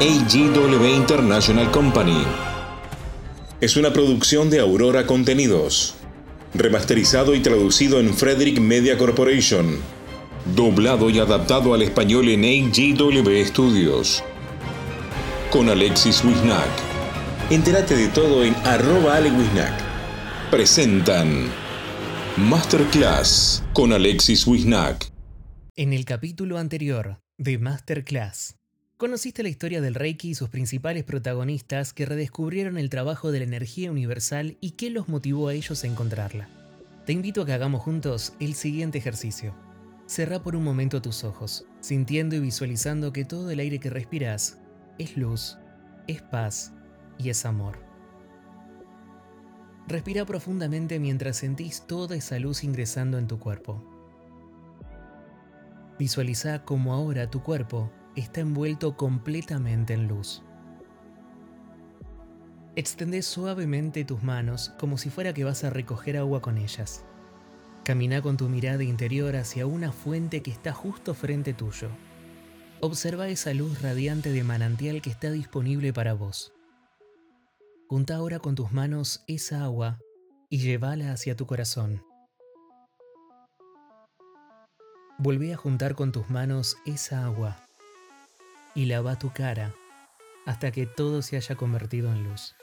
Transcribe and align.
AGW 0.00 0.84
International 0.94 1.68
Company. 1.72 2.22
Es 3.60 3.76
una 3.76 3.92
producción 3.92 4.48
de 4.48 4.60
Aurora 4.60 5.06
Contenidos. 5.06 5.96
Remasterizado 6.54 7.34
y 7.34 7.40
traducido 7.40 7.98
en 7.98 8.14
Frederick 8.14 8.60
Media 8.60 8.96
Corporation. 8.96 9.80
Doblado 10.54 11.10
y 11.10 11.18
adaptado 11.18 11.74
al 11.74 11.82
español 11.82 12.28
en 12.28 12.44
AGW 12.44 13.44
Studios. 13.44 14.22
Con 15.50 15.68
Alexis 15.68 16.22
Wisnack. 16.24 16.70
Entérate 17.50 17.96
de 17.96 18.06
todo 18.06 18.44
en 18.44 18.54
arroba. 18.64 19.18
Presentan 20.48 21.48
Masterclass 22.36 23.64
con 23.72 23.92
Alexis 23.92 24.46
Wisnack. 24.46 25.10
En 25.74 25.92
el 25.92 26.04
capítulo 26.04 26.56
anterior 26.56 27.18
de 27.36 27.58
Masterclass, 27.58 28.58
conociste 28.98 29.44
la 29.44 29.48
historia 29.48 29.80
del 29.80 29.94
Reiki 29.94 30.30
y 30.30 30.34
sus 30.34 30.48
principales 30.48 31.04
protagonistas 31.04 31.92
que 31.92 32.04
redescubrieron 32.04 32.78
el 32.78 32.90
trabajo 32.90 33.30
de 33.30 33.38
la 33.38 33.44
energía 33.44 33.92
universal 33.92 34.58
y 34.60 34.72
qué 34.72 34.90
los 34.90 35.08
motivó 35.08 35.48
a 35.48 35.54
ellos 35.54 35.84
a 35.84 35.86
encontrarla. 35.86 36.48
Te 37.06 37.12
invito 37.12 37.42
a 37.42 37.46
que 37.46 37.52
hagamos 37.52 37.80
juntos 37.80 38.34
el 38.40 38.54
siguiente 38.54 38.98
ejercicio. 38.98 39.54
Cerra 40.06 40.42
por 40.42 40.56
un 40.56 40.64
momento 40.64 41.00
tus 41.00 41.22
ojos, 41.22 41.64
sintiendo 41.80 42.34
y 42.34 42.40
visualizando 42.40 43.12
que 43.12 43.24
todo 43.24 43.50
el 43.52 43.60
aire 43.60 43.78
que 43.78 43.88
respiras 43.88 44.58
es 44.98 45.16
luz, 45.16 45.56
es 46.08 46.20
paz 46.20 46.72
y 47.18 47.30
es 47.30 47.46
amor. 47.46 47.78
Respira 49.86 50.26
profundamente 50.26 50.98
mientras 50.98 51.36
sentís 51.36 51.82
toda 51.86 52.16
esa 52.16 52.40
luz 52.40 52.64
ingresando 52.64 53.16
en 53.16 53.28
tu 53.28 53.38
cuerpo. 53.38 53.80
Visualiza 56.00 56.64
cómo 56.64 56.92
ahora 56.94 57.30
tu 57.30 57.42
cuerpo 57.44 57.92
está 58.18 58.40
envuelto 58.40 58.96
completamente 58.96 59.94
en 59.94 60.08
luz. 60.08 60.42
Extendé 62.76 63.22
suavemente 63.22 64.04
tus 64.04 64.22
manos 64.22 64.72
como 64.78 64.98
si 64.98 65.10
fuera 65.10 65.32
que 65.32 65.44
vas 65.44 65.64
a 65.64 65.70
recoger 65.70 66.16
agua 66.16 66.40
con 66.40 66.58
ellas. 66.58 67.04
Camina 67.84 68.22
con 68.22 68.36
tu 68.36 68.48
mirada 68.48 68.84
interior 68.84 69.36
hacia 69.36 69.66
una 69.66 69.92
fuente 69.92 70.42
que 70.42 70.50
está 70.50 70.72
justo 70.72 71.14
frente 71.14 71.54
tuyo. 71.54 71.88
Observa 72.80 73.28
esa 73.28 73.52
luz 73.54 73.82
radiante 73.82 74.30
de 74.30 74.44
manantial 74.44 75.02
que 75.02 75.10
está 75.10 75.30
disponible 75.30 75.92
para 75.92 76.12
vos. 76.12 76.52
Junta 77.88 78.16
ahora 78.16 78.38
con 78.38 78.54
tus 78.54 78.70
manos 78.72 79.24
esa 79.26 79.64
agua 79.64 79.98
y 80.50 80.58
llévala 80.58 81.12
hacia 81.12 81.34
tu 81.34 81.46
corazón. 81.46 82.02
Volvé 85.18 85.52
a 85.52 85.56
juntar 85.56 85.96
con 85.96 86.12
tus 86.12 86.30
manos 86.30 86.76
esa 86.86 87.24
agua 87.24 87.67
y 88.78 88.84
lava 88.84 89.18
tu 89.18 89.32
cara 89.32 89.74
hasta 90.46 90.70
que 90.70 90.86
todo 90.86 91.20
se 91.20 91.36
haya 91.36 91.56
convertido 91.56 92.12
en 92.12 92.22
luz. 92.22 92.54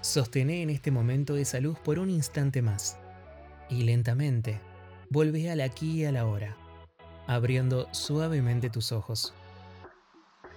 Sostené 0.00 0.62
en 0.62 0.70
este 0.70 0.90
momento 0.90 1.36
esa 1.36 1.60
luz 1.60 1.78
por 1.78 2.00
un 2.00 2.10
instante 2.10 2.62
más 2.62 2.98
y 3.70 3.82
lentamente 3.82 4.58
vuelve 5.08 5.48
al 5.52 5.60
aquí 5.60 6.00
y 6.00 6.04
a 6.04 6.10
la 6.10 6.26
hora, 6.26 6.56
abriendo 7.28 7.86
suavemente 7.92 8.70
tus 8.70 8.90
ojos. 8.90 9.34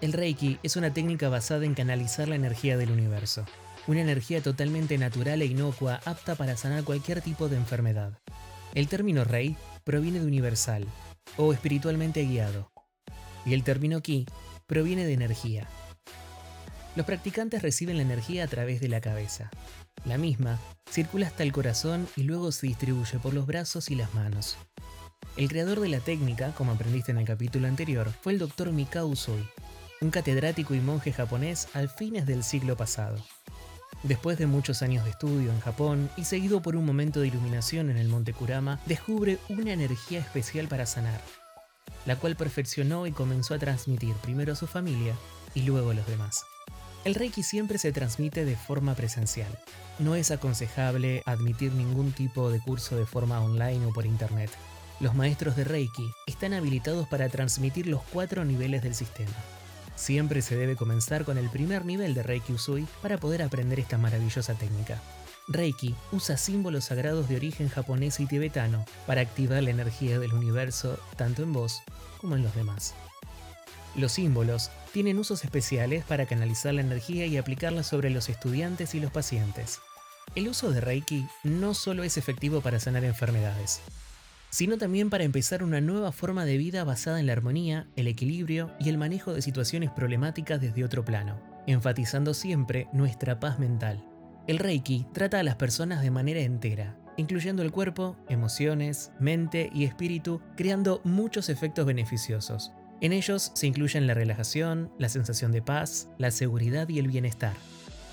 El 0.02 0.14
Reiki 0.14 0.58
es 0.64 0.76
una 0.76 0.92
técnica 0.92 1.30
basada 1.30 1.66
en 1.66 1.76
canalizar 1.76 2.28
la 2.28 2.36
energía 2.36 2.78
del 2.78 2.90
universo, 2.90 3.46
una 3.86 4.02
energía 4.02 4.42
totalmente 4.42 4.98
natural 4.98 5.44
e 5.44 5.46
inocua 5.46 6.02
apta 6.06 6.34
para 6.34 6.58
sanar 6.58 6.84
cualquier 6.84 7.22
tipo 7.22 7.48
de 7.48 7.58
enfermedad. 7.58 8.18
El 8.74 8.88
término 8.88 9.24
Rei 9.24 9.56
proviene 9.84 10.20
de 10.20 10.26
universal 10.26 10.88
o 11.38 11.54
espiritualmente 11.54 12.26
guiado, 12.26 12.72
y 13.46 13.54
el 13.54 13.64
término 13.64 14.02
Ki 14.02 14.26
proviene 14.68 15.06
de 15.06 15.14
energía. 15.14 15.68
Los 16.96 17.06
practicantes 17.06 17.62
reciben 17.62 17.98
la 17.98 18.04
energía 18.04 18.46
a 18.46 18.48
través 18.48 18.80
de 18.80 18.88
la 18.88 19.02
cabeza. 19.02 19.52
La 20.06 20.18
misma 20.18 20.60
circula 20.90 21.28
hasta 21.28 21.44
el 21.44 21.52
corazón 21.52 22.08
y 22.16 22.24
luego 22.24 22.52
se 22.52 22.68
distribuye 22.68 23.20
por 23.20 23.34
los 23.34 23.46
brazos 23.46 23.92
y 23.92 23.96
las 23.96 24.14
manos. 24.14 24.58
El 25.36 25.50
creador 25.50 25.82
de 25.82 25.90
la 25.90 26.00
técnica, 26.00 26.54
como 26.54 26.72
aprendiste 26.72 27.12
en 27.12 27.18
el 27.18 27.26
capítulo 27.26 27.68
anterior, 27.68 28.10
fue 28.22 28.34
el 28.34 28.40
Dr. 28.40 28.72
Mikao 28.72 29.08
Usui, 29.08 29.46
un 30.02 30.10
catedrático 30.10 30.74
y 30.74 30.80
monje 30.80 31.12
japonés 31.12 31.68
al 31.74 31.90
fines 31.90 32.26
del 32.26 32.44
siglo 32.44 32.78
pasado. 32.78 33.18
Después 34.04 34.38
de 34.38 34.46
muchos 34.46 34.82
años 34.82 35.04
de 35.04 35.10
estudio 35.10 35.52
en 35.52 35.60
Japón 35.60 36.10
y 36.16 36.26
seguido 36.26 36.62
por 36.62 36.76
un 36.76 36.86
momento 36.86 37.20
de 37.20 37.28
iluminación 37.28 37.90
en 37.90 37.98
el 37.98 38.08
Monte 38.08 38.34
Kurama, 38.34 38.80
descubre 38.86 39.40
una 39.50 39.74
energía 39.74 40.20
especial 40.20 40.68
para 40.68 40.86
sanar, 40.86 41.20
la 42.06 42.18
cual 42.18 42.36
perfeccionó 42.36 43.08
y 43.08 43.12
comenzó 43.12 43.54
a 43.54 43.60
transmitir 43.60 44.14
primero 44.16 44.54
a 44.54 44.56
su 44.56 44.68
familia 44.68 45.16
y 45.54 45.64
luego 45.64 45.92
a 45.92 45.94
los 45.94 46.08
demás. 46.08 46.46
El 47.04 47.16
Reiki 47.16 47.44
siempre 47.44 47.78
se 47.78 47.92
transmite 47.92 48.46
de 48.46 48.56
forma 48.56 48.96
presencial. 48.96 49.60
No 50.00 50.16
es 50.16 50.32
aconsejable 50.32 51.22
admitir 51.26 51.72
ningún 51.72 52.12
tipo 52.12 52.50
de 52.50 52.60
curso 52.60 52.96
de 52.96 53.06
forma 53.06 53.42
online 53.42 53.86
o 53.86 53.94
por 53.94 54.06
internet. 54.06 54.50
Los 55.00 55.14
maestros 55.14 55.56
de 55.56 55.66
Reiki 55.66 56.12
están 56.26 56.54
habilitados 56.54 57.08
para 57.08 57.30
transmitir 57.30 57.86
los 57.88 58.02
cuatro 58.12 58.44
niveles 58.44 58.82
del 58.82 58.96
sistema. 58.96 59.36
Siempre 59.96 60.42
se 60.42 60.58
debe 60.58 60.76
comenzar 60.76 61.26
con 61.26 61.38
el 61.38 61.50
primer 61.50 61.86
nivel 61.86 62.14
de 62.14 62.24
Reiki 62.24 62.54
Usui 62.54 62.88
para 63.02 63.18
poder 63.18 63.42
aprender 63.42 63.80
esta 63.80 63.98
maravillosa 63.98 64.56
técnica. 64.56 65.02
Reiki 65.48 65.94
usa 66.12 66.38
símbolos 66.38 66.86
sagrados 66.86 67.30
de 67.30 67.36
origen 67.36 67.70
japonés 67.70 68.20
y 68.20 68.26
tibetano 68.26 68.84
para 69.06 69.22
activar 69.22 69.62
la 69.62 69.70
energía 69.70 70.18
del 70.18 70.34
universo 70.34 71.00
tanto 71.18 71.44
en 71.44 71.54
vos 71.54 71.84
como 72.20 72.36
en 72.36 72.44
los 72.44 72.56
demás. 72.56 72.96
Los 73.96 74.14
símbolos 74.14 74.72
tienen 74.92 75.20
usos 75.20 75.44
especiales 75.44 76.04
para 76.04 76.26
canalizar 76.26 76.74
la 76.74 76.82
energía 76.82 77.28
y 77.28 77.38
aplicarla 77.38 77.84
sobre 77.84 78.10
los 78.10 78.28
estudiantes 78.28 78.96
y 78.96 79.00
los 79.00 79.12
pacientes. 79.12 79.80
El 80.34 80.48
uso 80.50 80.72
de 80.72 80.82
Reiki 80.82 81.28
no 81.44 81.74
solo 81.74 82.04
es 82.04 82.18
efectivo 82.18 82.62
para 82.62 82.80
sanar 82.80 83.06
enfermedades, 83.06 83.82
sino 84.50 84.78
también 84.78 85.10
para 85.10 85.24
empezar 85.24 85.64
una 85.64 85.80
nueva 85.80 86.12
forma 86.12 86.44
de 86.44 86.58
vida 86.58 86.84
basada 86.84 87.20
en 87.20 87.28
la 87.28 87.34
armonía, 87.34 87.88
el 87.96 88.08
equilibrio 88.08 88.72
y 88.80 88.90
el 88.90 88.98
manejo 88.98 89.34
de 89.34 89.42
situaciones 89.42 89.92
problemáticas 89.92 90.60
desde 90.60 90.84
otro 90.84 91.06
plano, 91.06 91.40
enfatizando 91.68 92.34
siempre 92.34 92.88
nuestra 92.92 93.40
paz 93.40 93.60
mental. 93.60 94.04
El 94.48 94.60
Reiki 94.60 95.08
trata 95.12 95.40
a 95.40 95.44
las 95.44 95.56
personas 95.56 96.04
de 96.04 96.12
manera 96.12 96.40
entera, 96.40 96.96
incluyendo 97.18 97.64
el 97.64 97.72
cuerpo, 97.72 98.16
emociones, 98.30 99.12
mente 99.20 99.72
y 99.74 99.86
espíritu, 99.86 100.40
creando 100.56 101.02
muchos 101.04 101.50
efectos 101.50 101.88
beneficiosos. 101.88 102.72
En 103.02 103.12
ellos 103.12 103.52
se 103.56 103.66
incluyen 103.66 104.06
la 104.06 104.14
relajación, 104.14 104.92
la 105.00 105.10
sensación 105.10 105.52
de 105.52 105.64
paz, 105.64 106.10
la 106.20 106.30
seguridad 106.30 106.88
y 106.90 107.00
el 107.00 107.08
bienestar. 107.08 107.54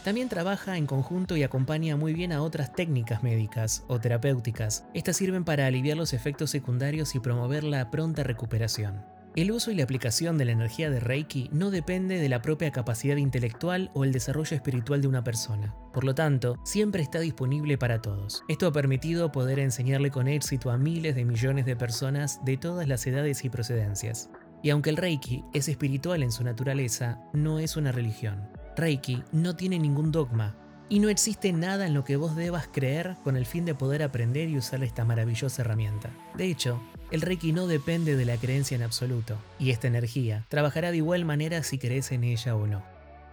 También 0.04 0.31
trabaja 0.31 0.78
en 0.78 0.87
conjunto 0.87 1.37
y 1.37 1.43
acompaña 1.43 1.97
muy 1.97 2.15
bien 2.15 2.32
a 2.32 2.43
otras 2.43 2.72
técnicas 2.72 3.22
médicas 3.22 3.84
o 3.87 4.00
terapéuticas. 4.00 4.87
Estas 4.94 5.19
sirven 5.19 5.44
para 5.44 5.66
aliviar 5.66 5.99
los 5.99 6.14
efectos 6.14 6.50
secundarios 6.50 7.14
y 7.14 7.20
promover 7.20 7.62
la 7.62 7.91
pronta 7.91 8.25
recuperación. 8.25 9.12
El 9.34 9.50
uso 9.50 9.70
y 9.70 9.75
la 9.75 9.84
aplicación 9.84 10.37
de 10.37 10.44
la 10.44 10.53
energía 10.53 10.91
de 10.91 11.00
Reiki 11.00 11.48
no 11.53 11.70
depende 11.70 12.19
de 12.19 12.28
la 12.28 12.43
propia 12.43 12.70
capacidad 12.70 13.16
intelectual 13.16 13.91
o 13.94 14.04
el 14.04 14.12
desarrollo 14.12 14.54
espiritual 14.54 15.00
de 15.00 15.09
una 15.09 15.25
persona. 15.25 15.75
Por 15.94 16.04
lo 16.04 16.15
tanto, 16.15 16.59
siempre 16.65 17.00
está 17.00 17.19
disponible 17.19 17.78
para 17.78 18.03
todos. 18.03 18.44
Esto 18.48 18.66
ha 18.66 18.72
permitido 18.72 19.32
poder 19.32 19.59
enseñarle 19.59 20.10
con 20.10 20.28
éxito 20.28 20.70
a 20.70 20.76
miles 20.76 21.15
de 21.15 21.25
millones 21.25 21.65
de 21.65 21.76
personas 21.76 22.44
de 22.44 22.59
todas 22.59 22.87
las 22.87 23.06
edades 23.06 23.43
y 23.47 23.48
procedencias. 23.48 24.28
Y 24.62 24.69
aunque 24.69 24.91
el 24.91 24.98
Reiki 24.98 25.43
es 25.54 25.66
espiritual 25.66 26.22
en 26.22 26.31
su 26.31 26.44
naturaleza, 26.44 27.19
no 27.32 27.59
es 27.59 27.78
una 27.78 27.91
religión. 27.91 28.50
Reiki 28.76 29.22
no 29.32 29.56
tiene 29.56 29.78
ningún 29.78 30.12
dogma 30.12 30.59
y 30.91 31.00
no 31.00 31.09
existe 31.09 31.54
nada 31.54 31.87
en 31.87 31.94
lo 31.94 32.04
que 32.04 32.16
vos 32.16 32.37
debas 32.37 32.69
creer 32.70 33.16
con 33.25 33.38
el 33.38 33.47
fin 33.47 33.64
de 33.64 33.75
poder 33.75 34.03
aprender 34.03 34.50
y 34.50 34.59
usar 34.59 34.84
esta 34.84 35.06
maravillosa 35.06 35.62
herramienta. 35.62 36.10
De 36.37 36.44
hecho, 36.44 36.82
el 37.12 37.21
Reiki 37.21 37.53
no 37.53 37.67
depende 37.67 38.17
de 38.17 38.25
la 38.25 38.39
creencia 38.39 38.75
en 38.75 38.83
absoluto, 38.83 39.37
y 39.59 39.71
esta 39.71 39.87
energía 39.87 40.47
trabajará 40.49 40.91
de 40.91 40.97
igual 40.97 41.26
manera 41.26 41.62
si 41.62 41.79
crees 41.79 42.11
en 42.11 42.25
ella 42.25 42.56
o 42.56 42.67
no. 42.67 42.82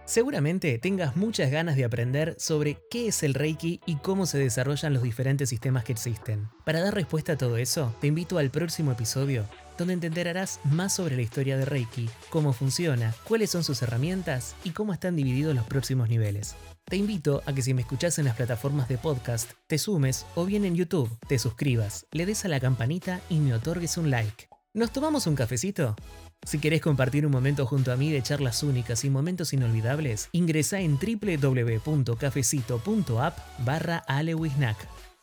Seguramente 0.04 0.78
tengas 0.78 1.16
muchas 1.16 1.50
ganas 1.50 1.76
de 1.76 1.84
aprender 1.84 2.34
sobre 2.38 2.76
qué 2.90 3.08
es 3.08 3.22
el 3.22 3.32
Reiki 3.32 3.80
y 3.86 3.96
cómo 3.96 4.26
se 4.26 4.38
desarrollan 4.38 4.92
los 4.92 5.02
diferentes 5.02 5.48
sistemas 5.48 5.84
que 5.84 5.92
existen. 5.92 6.48
Para 6.64 6.80
dar 6.80 6.94
respuesta 6.94 7.32
a 7.32 7.38
todo 7.38 7.56
eso, 7.56 7.94
te 8.00 8.08
invito 8.08 8.36
al 8.36 8.50
próximo 8.50 8.92
episodio 8.92 9.46
donde 9.80 9.94
entenderás 9.94 10.60
más 10.64 10.92
sobre 10.92 11.16
la 11.16 11.22
historia 11.22 11.56
de 11.56 11.64
Reiki, 11.64 12.10
cómo 12.28 12.52
funciona, 12.52 13.14
cuáles 13.24 13.50
son 13.50 13.64
sus 13.64 13.80
herramientas 13.80 14.54
y 14.62 14.72
cómo 14.72 14.92
están 14.92 15.16
divididos 15.16 15.54
los 15.54 15.64
próximos 15.64 16.10
niveles. 16.10 16.54
Te 16.84 16.96
invito 16.96 17.42
a 17.46 17.54
que 17.54 17.62
si 17.62 17.72
me 17.72 17.80
escuchas 17.80 18.18
en 18.18 18.26
las 18.26 18.36
plataformas 18.36 18.88
de 18.88 18.98
podcast, 18.98 19.50
te 19.66 19.78
sumes 19.78 20.26
o 20.34 20.44
bien 20.44 20.66
en 20.66 20.76
YouTube, 20.76 21.08
te 21.26 21.38
suscribas, 21.38 22.04
le 22.12 22.26
des 22.26 22.44
a 22.44 22.48
la 22.48 22.60
campanita 22.60 23.22
y 23.30 23.38
me 23.38 23.54
otorgues 23.54 23.96
un 23.96 24.10
like. 24.10 24.50
¿Nos 24.74 24.92
tomamos 24.92 25.26
un 25.26 25.34
cafecito? 25.34 25.96
Si 26.42 26.58
querés 26.58 26.82
compartir 26.82 27.24
un 27.24 27.32
momento 27.32 27.64
junto 27.64 27.90
a 27.90 27.96
mí 27.96 28.12
de 28.12 28.22
charlas 28.22 28.62
únicas 28.62 29.02
y 29.04 29.10
momentos 29.10 29.54
inolvidables, 29.54 30.28
ingresa 30.32 30.80
en 30.80 30.98
www.cafecito.app 30.98 33.38
barra. 33.64 34.04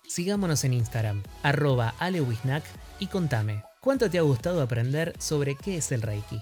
Sigámonos 0.08 0.64
en 0.64 0.74
Instagram, 0.74 1.22
arroba 1.44 1.94
alewisnack 2.00 2.64
y 3.00 3.08
contame, 3.08 3.67
¿Cuánto 3.88 4.10
te 4.10 4.18
ha 4.18 4.22
gustado 4.22 4.62
aprender 4.62 5.14
sobre 5.18 5.56
qué 5.56 5.78
es 5.78 5.94
el 5.94 6.02
Reiki? 6.02 6.42